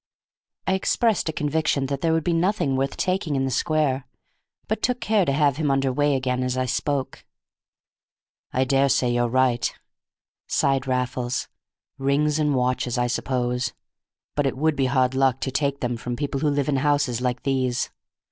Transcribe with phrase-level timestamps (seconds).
[0.65, 4.07] I expressed a conviction that there would be nothing worth taking in the square,
[4.67, 7.23] but took care to have him under way again as I spoke.
[8.51, 9.71] "I daresay you're right,"
[10.47, 11.49] sighed Raffles.
[11.99, 13.73] "Rings and watches, I suppose,
[14.33, 17.21] but it would be hard luck to take them from people who live in houses
[17.21, 17.91] like these.